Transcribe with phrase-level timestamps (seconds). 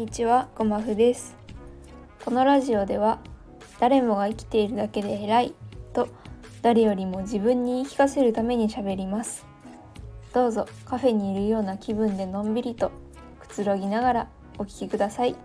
[0.00, 1.36] にちは、ごまふです。
[2.24, 3.18] このラジオでは、
[3.80, 5.54] 誰もが生きているだけで偉い
[5.92, 6.08] と、
[6.62, 9.44] 誰よりも自分に言い聞かせるために喋ります。
[10.32, 12.92] どうぞカフェにいるような気分でのんびりと
[13.40, 15.36] くつろぎながらお聞きください。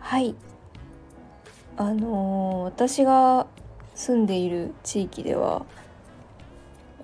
[0.00, 0.34] はい。
[1.76, 3.46] あのー私が
[3.94, 5.66] 住んでいる地域では、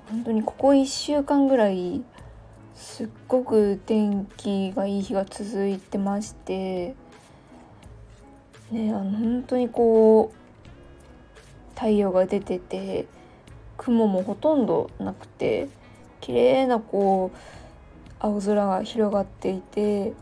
[0.09, 2.03] 本当にここ1週間ぐらい
[2.79, 6.95] すっごく天気がいい日が続いてまして
[8.71, 13.09] ねあの本当にこう太陽が出てて
[13.77, 15.69] 雲もほとんどなくて
[16.21, 17.37] 綺麗なこう
[18.21, 20.13] 青空が広がっていて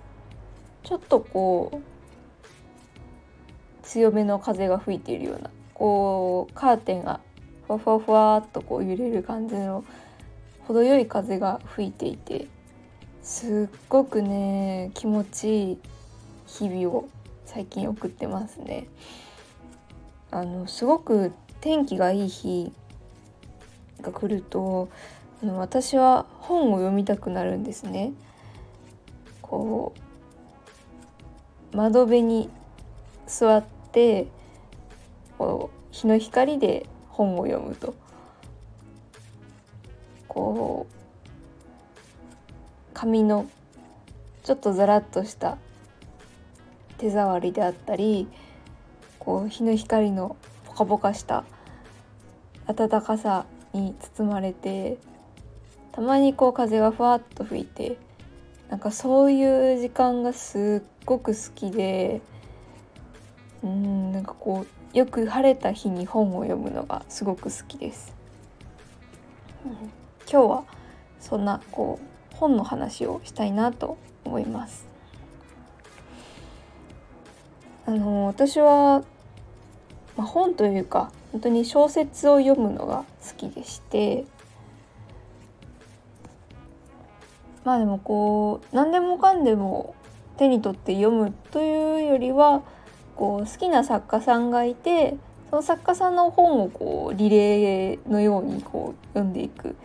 [0.83, 1.87] ちょっとこう
[3.83, 7.21] 強めの風が吹いているようなこうカーテンが
[7.67, 9.85] ふわふわふわっとこう揺れる感じの
[10.67, 12.49] 程よい風が吹いていて
[13.23, 15.79] すっごくね気持ちいい
[16.47, 17.09] 日々を
[17.45, 18.89] 最近送ってますね。
[20.31, 22.73] あのすごく天気がいい日
[24.03, 24.89] が来ると
[25.43, 28.13] あの私は本を読みたくなるんですね。
[29.43, 29.95] こ
[31.73, 32.51] う窓辺に
[33.27, 34.27] 座って
[35.39, 37.95] こう日の光で本を読むと
[40.37, 40.95] こう
[42.93, 43.49] 紙の
[44.45, 45.57] ちょっとザラッとした
[46.99, 48.29] 手触りであったり
[49.19, 51.45] こう日の光のポカポカした
[52.67, 54.99] 暖かさに包まれて
[55.93, 57.97] たまにこう風がふわっと吹いて
[58.69, 62.21] なんかそういう時間がすっごく好きで
[63.63, 68.15] うんなんかこうよく晴れた日に本を読むのがすごく好きです。
[69.65, 70.65] うん今日は
[71.21, 74.87] そんなこう本の話をしたいなと思います。
[77.87, 79.05] あの私は、
[80.17, 84.25] まあ、本というか本当に小説を読むのが好きでして
[87.65, 89.95] まあでもこう何でもかんでも
[90.37, 92.63] 手に取って読むというよりは
[93.15, 95.17] こう好きな作家さんがいて
[95.51, 99.77] その作家さんの本をこうリレーのようにこう読んでいく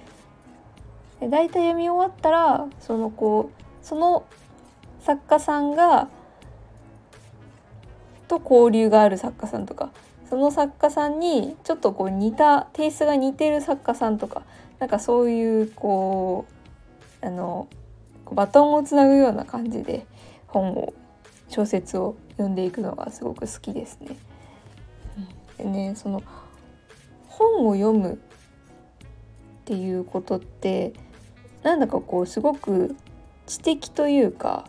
[1.22, 4.26] で大体読み終わったらそのこうその
[5.00, 6.09] 作家さんが
[8.28, 9.92] と交流がある作家さんとか
[10.30, 14.44] その作家さんにちょっとこう似たテイストが似てる作家さんとか
[14.80, 16.46] なんかそういうこ
[17.22, 17.68] うあの
[18.32, 20.06] バトンをつなぐような感じで
[20.48, 20.94] 本を
[21.50, 24.18] 小説を読んでいくのがすごく好きですね。
[25.58, 26.24] でねその
[27.28, 28.18] 本を読むっ
[29.66, 30.94] ていうことって
[31.64, 32.96] なんだかこうすごく
[33.46, 34.66] 知的というか、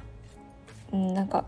[0.92, 1.44] うん、なんか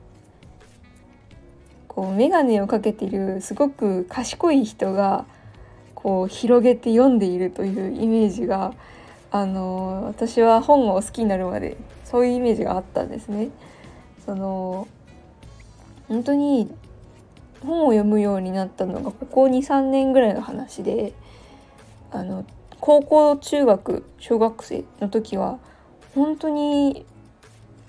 [1.89, 5.27] こう眼鏡をかけているすごく賢い人が
[5.95, 8.75] こう広げて読んでいるというイメージが
[9.31, 13.51] あの私は本を好きになるまでそういうイメージがあったんですね。
[14.25, 14.89] その
[16.09, 16.71] 本当に
[17.65, 21.13] 本を読むようになったのがここ23年ぐらいの話で
[22.13, 22.45] あの
[22.85, 25.59] 高校中学小学生の時は
[26.15, 27.07] 本当に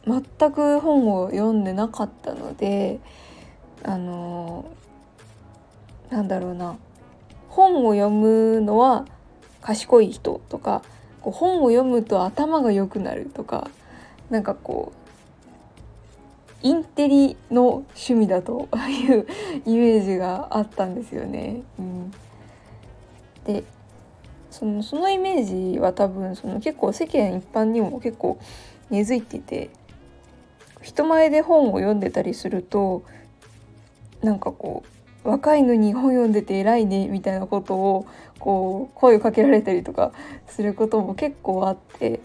[0.08, 3.02] 全く本を読んでなかったので
[3.84, 4.72] あの
[6.10, 6.78] なんだろうな
[7.50, 9.06] 本を読むのは
[9.60, 10.82] 賢い人とか
[11.20, 13.70] 本を読むと頭が良くなるとか
[14.30, 14.94] なんかこ
[16.64, 19.28] うインテリの趣味だという
[19.66, 21.64] イメージがあったんですよね。
[21.78, 22.12] うん、
[23.44, 23.66] で
[24.56, 28.40] そのそのイメージは多分その結構世間一般にも結構
[28.90, 29.70] 根付いてて
[30.82, 33.04] 人前で本を読んでたりすると
[34.22, 34.84] なんかこ
[35.26, 38.08] う若いのに本読んでて偉いねみたいなことを
[38.40, 40.14] こう声をかけられたりとか
[40.47, 42.22] することも結構あって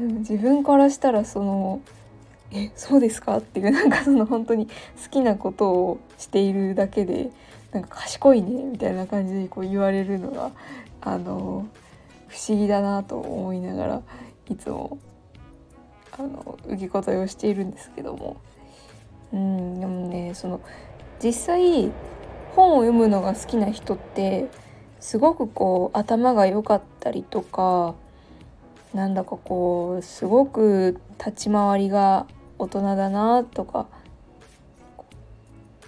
[0.00, 1.80] 自分からしたらその
[2.50, 4.72] 「えそうですか?」っていうなんかその本当に好
[5.10, 7.30] きなことをしているだけで
[7.70, 10.50] なんか賢いねみたいな感じでこう言われるのが
[11.00, 11.66] あの
[12.28, 14.02] 不思議だなと思いながら
[14.48, 14.98] いつも
[16.12, 18.36] あの受け答えをしているんですけども。
[19.32, 20.60] うんでもねその
[21.22, 21.92] 実際
[22.56, 24.48] 本を読むのが好きな人って
[24.98, 27.94] すごくこう頭が良かったりとか
[28.92, 32.26] なんだかこうすごく立ち回りが
[32.58, 33.86] 大人だなとか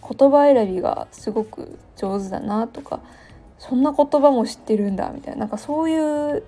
[0.08, 3.00] 言葉選びがすごく上手だなとか
[3.62, 6.42] そんな言葉も知ってるんだみたいななんかそういう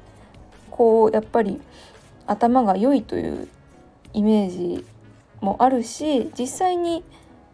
[0.72, 1.61] こうやっぱり
[2.26, 3.49] 頭が良いという
[4.12, 4.84] イメージ
[5.40, 7.05] もあるし実際に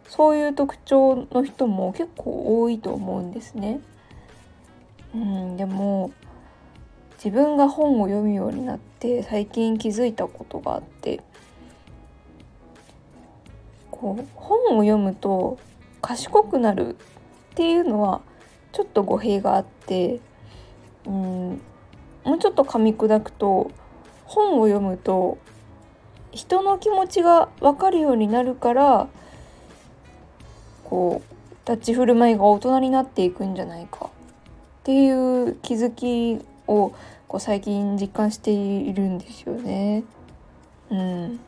[0.07, 3.81] そういう特徴の人も結構多いと思うんですね。
[5.13, 6.11] うん、でも
[7.23, 11.21] 自分が本を読むようになって最近気づいたことがあって
[13.91, 15.59] こう本を読むと
[16.01, 16.97] 賢くなるっ
[17.53, 18.21] ていうのは
[18.71, 20.19] ちょっと語弊があって
[21.05, 21.61] うん
[22.23, 23.71] もうちょっと噛み砕くと
[24.25, 25.37] 本を読むと
[26.31, 29.07] 人の気持ちが分かるようになるから
[30.85, 34.09] こう立ち振る舞いが大人になっていくんじゃないかっ
[34.83, 36.93] ていう気づきを
[37.27, 40.03] こう最近実感しているんですよね。
[40.89, 41.39] うん、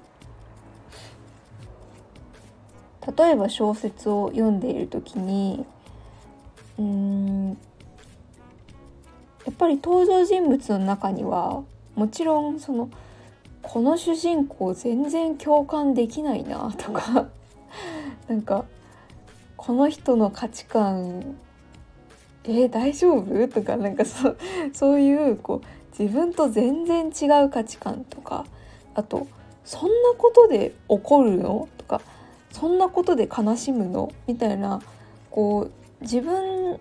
[3.18, 5.66] 例えば小説を読んでいる時に
[6.78, 7.58] うん。
[9.46, 11.64] やっぱり登場人物の中には
[11.96, 12.90] もちろんその
[13.62, 17.28] この主人公全然共感できないなとか
[18.28, 18.66] なんか
[19.58, 21.36] この人の価値観
[22.46, 23.48] えー、大丈夫？
[23.48, 24.36] とかなんかそ
[24.74, 28.46] そういうこう自分と全然違う価値観とか
[28.96, 29.28] あと
[29.64, 31.69] そんなことで怒るの？
[31.78, 32.02] とか
[32.52, 34.12] そんなことで悲しむの？
[34.28, 34.81] みたいな
[35.31, 35.72] こう
[36.04, 36.80] 自分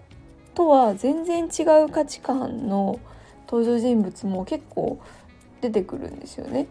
[0.54, 3.00] とは全然違う価値観の
[3.46, 5.00] 登場人物も結構
[5.60, 6.66] 出てくるんですよね。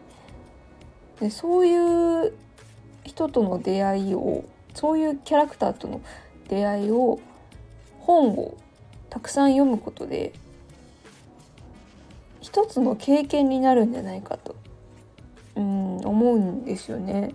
[1.20, 2.34] でそういう
[3.04, 4.44] 人との出会いを
[4.74, 6.02] そういうキャラクターとの
[6.48, 7.20] 出会いを
[8.00, 8.58] 本を
[9.10, 10.34] たくさん読むことで
[12.42, 14.56] 一つの経験になるんじゃないかと
[15.56, 17.34] うん思うんですよね。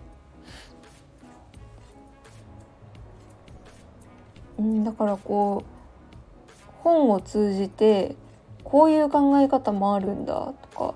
[4.66, 8.16] んだからこう本を通じて
[8.64, 10.94] こういう考え方もあるんだとか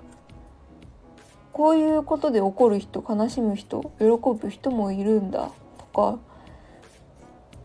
[1.53, 4.05] こういうことで怒る人悲しむ人喜
[4.39, 6.19] ぶ人もいるんだとか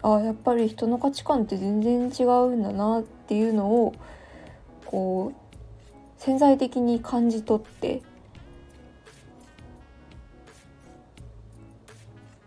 [0.03, 3.95] あやっぱり人の価値観って全然違うんだなっていうのを
[4.85, 8.01] こう潜在的に感じ取ってっ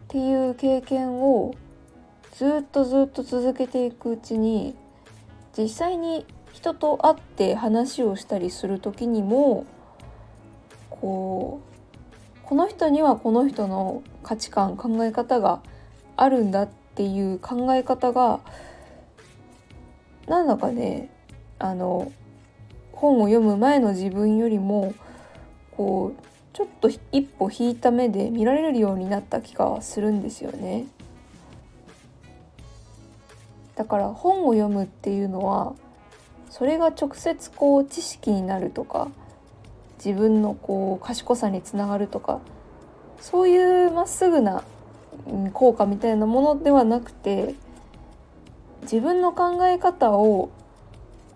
[0.07, 1.53] ていう経験を
[2.39, 4.73] ずっとずっと続けていくうちに
[5.57, 9.65] 実際に人と会って話をしたりする時にも
[10.89, 15.61] こうこの人にはこの人の価値観考え方が
[16.15, 18.39] あるんだっていう考え方が
[20.25, 21.09] なんだかね
[21.59, 22.09] あの
[22.93, 24.93] 本を読む前の自分よりも
[25.71, 30.85] こうちょっと一歩引いた目で見られるようになった気がするんですよね。
[33.79, 35.73] だから本を読むっていうのは
[36.49, 39.07] それが直接こう知識になるとか
[40.03, 42.41] 自分のこう賢さにつながるとか
[43.21, 44.65] そういうまっすぐな
[45.53, 47.55] 効果みたいなものではなくて
[48.81, 50.49] 自分の考え方を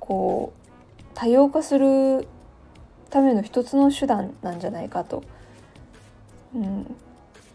[0.01, 2.27] こう多様化する
[3.09, 5.23] ための一つの手段なんじゃないかと。
[6.53, 6.95] うん、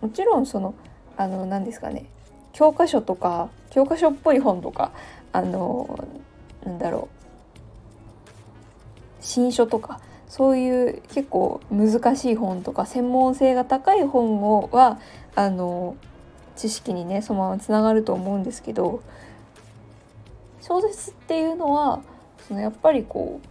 [0.00, 0.74] もちろんその
[1.18, 2.06] あの何ですかね
[2.58, 4.90] 教科書とか教科書っぽい本とか
[5.32, 6.08] あの
[6.64, 7.18] なんだろう。
[9.20, 14.98] 新書とかそういう結構難しい本とか専門性が高い本をは
[15.36, 15.96] あの
[16.56, 19.02] 知識にねそのままつながると思うんですけど
[20.60, 22.00] 小説っていうのは
[22.48, 23.46] そのやっぱりこう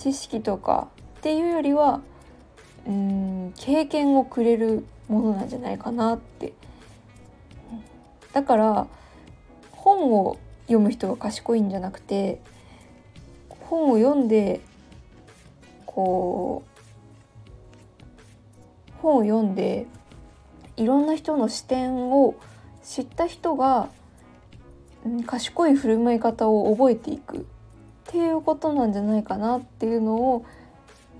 [0.00, 0.88] 知識とか
[1.18, 2.00] っていうよりは
[2.86, 6.54] うん経験をくれるものなんじゃないかなって
[8.32, 8.86] だから
[9.70, 12.40] 本を読む人が賢いんじゃなくて
[13.48, 14.60] 本を読んで
[15.86, 16.72] こう
[19.02, 19.86] 本を読んで
[20.76, 22.34] いろんな人の視点を
[22.82, 23.88] 知った人が、
[25.26, 27.40] 賢い振る舞い方を覚えていくっ
[28.06, 30.44] ていうことなんじゃないかなっていうのを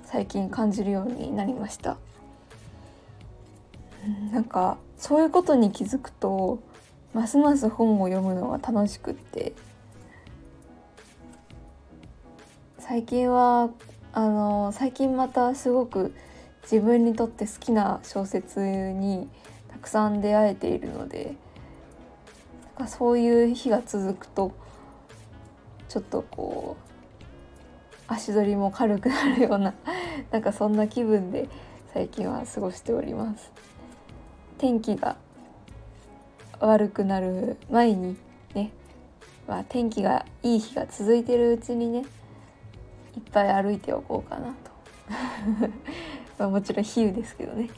[0.04, 1.96] 最近感じるようになりました。
[4.32, 6.60] なんかそういうことに気づくと
[7.14, 9.52] ますます本を読むのが楽しくって
[12.78, 13.70] 最近は
[14.12, 16.14] あの最近またすごく
[16.62, 18.60] 自分にとって好きな小説
[18.92, 19.28] に
[19.68, 21.34] たくさん出会えているので
[22.78, 24.52] なんかそういう日が続くと
[25.88, 26.92] ちょっとこう
[28.06, 29.74] 足取りも軽くなるような
[30.30, 31.48] なんかそんな気分で
[31.92, 33.52] 最近は過ごしております。
[34.58, 35.16] 天気が
[36.66, 38.16] 悪くなる前に
[38.54, 38.72] ね、
[39.48, 42.04] まあ、天気がいい日が続いてるうちにね
[43.16, 44.52] いっぱい歩いておこうかなと
[46.44, 47.68] まもちろん比喩ですけどね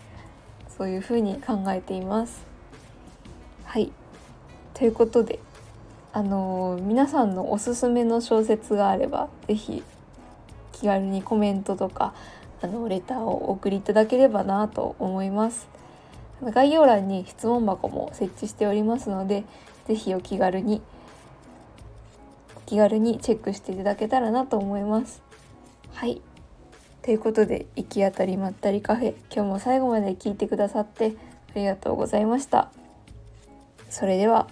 [0.76, 2.45] そういうふうに考えています。
[3.64, 3.93] はい
[4.75, 5.38] ということで
[6.12, 9.83] あのー、皆さんのおすすめの小説があれば是非
[10.73, 12.14] 気軽にコメントとか
[12.61, 15.74] あのレターをお送りいただければなと思います。
[16.50, 19.44] 概要欄に質問箱も設置しておりますので
[19.86, 20.82] 是非お気軽に
[22.56, 25.22] お気軽にチェックしていただけたらなと思います。
[25.92, 26.20] はい
[27.02, 31.14] ということで行き当たりまったりカフェ今日も最後まで聞いてくださって
[31.54, 32.70] ありがとうございました。
[33.90, 34.48] それでは